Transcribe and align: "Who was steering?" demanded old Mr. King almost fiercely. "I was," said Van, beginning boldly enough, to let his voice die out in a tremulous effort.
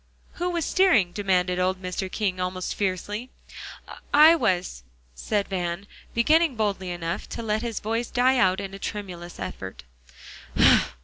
"Who 0.41 0.49
was 0.49 0.65
steering?" 0.65 1.11
demanded 1.11 1.59
old 1.59 1.79
Mr. 1.79 2.11
King 2.11 2.39
almost 2.39 2.73
fiercely. 2.73 3.29
"I 4.11 4.35
was," 4.35 4.81
said 5.13 5.47
Van, 5.47 5.85
beginning 6.15 6.55
boldly 6.55 6.89
enough, 6.89 7.29
to 7.29 7.43
let 7.43 7.61
his 7.61 7.79
voice 7.79 8.09
die 8.09 8.37
out 8.39 8.59
in 8.59 8.73
a 8.73 8.79
tremulous 8.79 9.39
effort. 9.39 9.83